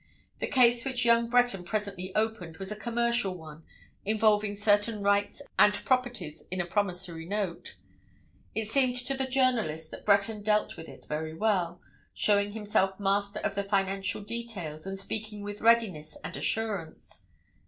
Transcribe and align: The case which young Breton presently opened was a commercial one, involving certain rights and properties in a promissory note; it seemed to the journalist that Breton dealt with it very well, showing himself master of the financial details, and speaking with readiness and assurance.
The 0.39 0.47
case 0.47 0.83
which 0.83 1.05
young 1.05 1.29
Breton 1.29 1.63
presently 1.63 2.11
opened 2.15 2.57
was 2.57 2.71
a 2.71 2.75
commercial 2.75 3.37
one, 3.37 3.61
involving 4.03 4.55
certain 4.55 5.03
rights 5.03 5.43
and 5.59 5.75
properties 5.85 6.41
in 6.49 6.59
a 6.59 6.65
promissory 6.65 7.27
note; 7.27 7.75
it 8.55 8.65
seemed 8.65 8.97
to 8.97 9.13
the 9.13 9.27
journalist 9.27 9.91
that 9.91 10.03
Breton 10.03 10.41
dealt 10.41 10.75
with 10.75 10.87
it 10.87 11.05
very 11.07 11.35
well, 11.35 11.81
showing 12.15 12.53
himself 12.53 12.99
master 12.99 13.41
of 13.41 13.53
the 13.53 13.61
financial 13.61 14.23
details, 14.23 14.87
and 14.87 14.97
speaking 14.97 15.43
with 15.43 15.61
readiness 15.61 16.17
and 16.23 16.35
assurance. 16.35 17.27